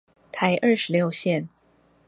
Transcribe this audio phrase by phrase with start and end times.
[0.31, 1.47] 台二十六線